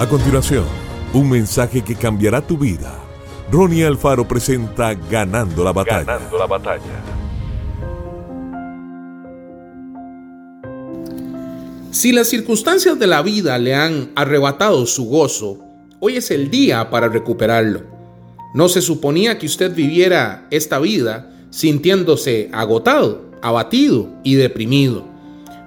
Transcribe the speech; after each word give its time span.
A 0.00 0.08
continuación, 0.08 0.64
un 1.12 1.28
mensaje 1.28 1.82
que 1.82 1.94
cambiará 1.94 2.40
tu 2.40 2.56
vida. 2.56 2.98
Ronnie 3.52 3.84
Alfaro 3.84 4.26
presenta 4.26 4.94
Ganando 4.94 5.62
la 5.62 5.74
batalla. 5.74 6.04
Ganando 6.04 6.38
la 6.38 6.46
batalla. 6.46 7.04
Si 11.90 12.12
las 12.12 12.28
circunstancias 12.28 12.98
de 12.98 13.06
la 13.06 13.20
vida 13.20 13.58
le 13.58 13.74
han 13.74 14.10
arrebatado 14.14 14.86
su 14.86 15.04
gozo, 15.04 15.58
hoy 16.00 16.16
es 16.16 16.30
el 16.30 16.50
día 16.50 16.88
para 16.88 17.08
recuperarlo. 17.08 17.82
No 18.54 18.70
se 18.70 18.80
suponía 18.80 19.38
que 19.38 19.44
usted 19.44 19.74
viviera 19.74 20.46
esta 20.50 20.78
vida 20.78 21.30
sintiéndose 21.50 22.48
agotado, 22.54 23.32
abatido 23.42 24.08
y 24.24 24.36
deprimido. 24.36 25.04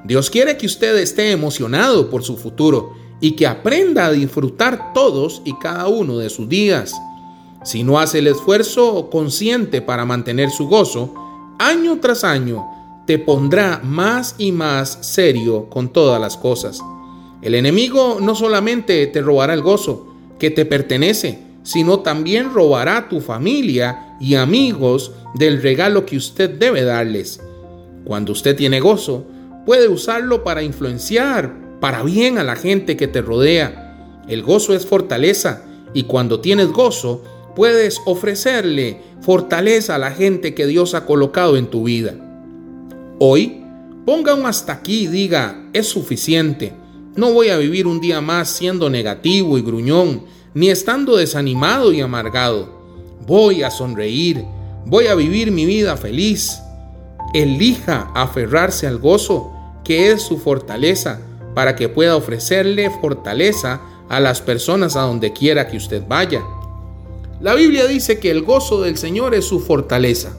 Dios 0.05 0.31
quiere 0.31 0.57
que 0.57 0.65
usted 0.65 0.97
esté 0.97 1.29
emocionado 1.29 2.09
por 2.09 2.23
su 2.23 2.35
futuro 2.35 3.03
y 3.23 3.37
que 3.37 3.47
aprenda 3.47 4.07
a 4.07 4.11
disfrutar 4.11 4.91
todos 4.91 5.41
y 5.45 5.53
cada 5.53 5.87
uno 5.87 6.17
de 6.17 6.29
sus 6.29 6.49
días. 6.49 6.93
Si 7.63 7.81
no 7.81 7.97
hace 7.97 8.19
el 8.19 8.27
esfuerzo 8.27 9.09
consciente 9.09 9.81
para 9.81 10.03
mantener 10.03 10.49
su 10.49 10.67
gozo, 10.67 11.13
año 11.57 11.99
tras 12.01 12.25
año 12.25 12.65
te 13.07 13.19
pondrá 13.19 13.79
más 13.81 14.35
y 14.37 14.51
más 14.51 14.97
serio 14.99 15.69
con 15.69 15.93
todas 15.93 16.19
las 16.19 16.35
cosas. 16.35 16.81
El 17.41 17.55
enemigo 17.55 18.17
no 18.19 18.35
solamente 18.35 19.07
te 19.07 19.21
robará 19.21 19.53
el 19.53 19.61
gozo 19.61 20.05
que 20.37 20.51
te 20.51 20.65
pertenece, 20.65 21.39
sino 21.63 22.01
también 22.01 22.53
robará 22.53 23.07
tu 23.07 23.21
familia 23.21 24.17
y 24.19 24.35
amigos 24.35 25.13
del 25.35 25.61
regalo 25.61 26.05
que 26.05 26.17
usted 26.17 26.49
debe 26.49 26.83
darles. 26.83 27.39
Cuando 28.03 28.33
usted 28.33 28.53
tiene 28.57 28.81
gozo, 28.81 29.23
puede 29.65 29.87
usarlo 29.87 30.43
para 30.43 30.61
influenciar, 30.61 31.62
para 31.83 32.01
bien 32.01 32.37
a 32.37 32.45
la 32.45 32.55
gente 32.55 32.95
que 32.95 33.09
te 33.09 33.21
rodea. 33.21 34.23
El 34.29 34.41
gozo 34.41 34.73
es 34.73 34.85
fortaleza 34.85 35.63
y 35.93 36.03
cuando 36.03 36.39
tienes 36.39 36.69
gozo 36.69 37.21
puedes 37.57 37.99
ofrecerle 38.05 39.01
fortaleza 39.19 39.95
a 39.95 39.97
la 39.97 40.11
gente 40.11 40.53
que 40.55 40.65
Dios 40.65 40.93
ha 40.93 41.05
colocado 41.05 41.57
en 41.57 41.67
tu 41.67 41.83
vida. 41.83 42.15
Hoy, 43.19 43.65
ponga 44.05 44.33
un 44.33 44.45
hasta 44.45 44.71
aquí 44.71 45.01
y 45.01 45.07
diga, 45.07 45.61
es 45.73 45.89
suficiente. 45.89 46.71
No 47.17 47.33
voy 47.33 47.49
a 47.49 47.57
vivir 47.57 47.85
un 47.85 47.99
día 47.99 48.21
más 48.21 48.47
siendo 48.47 48.89
negativo 48.89 49.57
y 49.57 49.61
gruñón, 49.61 50.23
ni 50.53 50.69
estando 50.69 51.17
desanimado 51.17 51.91
y 51.91 51.99
amargado. 51.99 52.69
Voy 53.27 53.61
a 53.61 53.69
sonreír, 53.69 54.45
voy 54.85 55.07
a 55.07 55.15
vivir 55.15 55.51
mi 55.51 55.65
vida 55.65 55.97
feliz. 55.97 56.59
Elija 57.33 58.09
aferrarse 58.15 58.87
al 58.87 58.99
gozo, 58.99 59.51
que 59.83 60.13
es 60.13 60.21
su 60.21 60.37
fortaleza, 60.37 61.19
para 61.53 61.75
que 61.75 61.89
pueda 61.89 62.15
ofrecerle 62.15 62.89
fortaleza 63.01 63.81
a 64.09 64.19
las 64.19 64.41
personas 64.41 64.95
a 64.95 65.01
donde 65.01 65.33
quiera 65.33 65.67
que 65.67 65.77
usted 65.77 66.03
vaya. 66.07 66.41
La 67.39 67.55
Biblia 67.55 67.87
dice 67.87 68.19
que 68.19 68.31
el 68.31 68.43
gozo 68.43 68.81
del 68.81 68.97
Señor 68.97 69.35
es 69.35 69.45
su 69.45 69.59
fortaleza. 69.59 70.37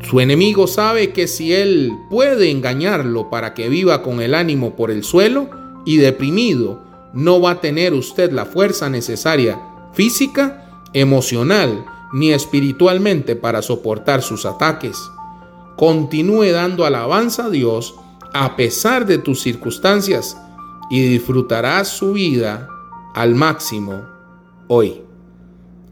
Su 0.00 0.20
enemigo 0.20 0.66
sabe 0.66 1.12
que 1.12 1.26
si 1.26 1.52
él 1.52 1.92
puede 2.10 2.50
engañarlo 2.50 3.30
para 3.30 3.54
que 3.54 3.68
viva 3.68 4.02
con 4.02 4.20
el 4.20 4.34
ánimo 4.34 4.76
por 4.76 4.90
el 4.90 5.02
suelo 5.02 5.50
y 5.84 5.96
deprimido, 5.96 6.82
no 7.12 7.40
va 7.40 7.52
a 7.52 7.60
tener 7.60 7.94
usted 7.94 8.30
la 8.32 8.44
fuerza 8.44 8.88
necesaria 8.90 9.60
física, 9.92 10.82
emocional 10.92 11.84
ni 12.12 12.32
espiritualmente 12.32 13.36
para 13.36 13.62
soportar 13.62 14.22
sus 14.22 14.46
ataques. 14.46 14.96
Continúe 15.76 16.52
dando 16.52 16.84
alabanza 16.84 17.46
a 17.46 17.50
Dios 17.50 17.94
a 18.32 18.56
pesar 18.56 19.06
de 19.06 19.18
tus 19.18 19.40
circunstancias 19.40 20.36
y 20.90 21.08
disfrutarás 21.08 21.88
su 21.88 22.12
vida 22.12 22.68
al 23.14 23.34
máximo 23.34 24.02
hoy. 24.68 25.02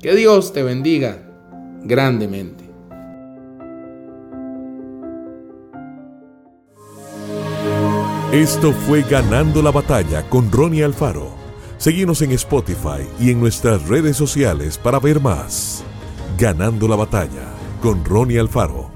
Que 0.01 0.15
Dios 0.15 0.53
te 0.53 0.63
bendiga 0.63 1.23
grandemente. 1.83 2.67
Esto 8.33 8.73
fue 8.73 9.03
Ganando 9.03 9.63
la 9.63 9.71
batalla 9.71 10.29
con 10.29 10.51
Ronnie 10.51 10.85
Alfaro. 10.85 11.31
Seguimos 11.79 12.23
en 12.23 12.33
Spotify 12.33 13.07
y 13.21 13.31
en 13.31 13.41
nuestras 13.41 13.87
redes 13.89 14.17
sociales 14.17 14.79
para 14.79 14.99
ver 14.99 15.21
más. 15.21 15.85
Ganando 16.37 16.89
la 16.89 16.97
batalla 16.97 17.55
con 17.81 18.05
Ronnie 18.05 18.39
Alfaro. 18.39 18.96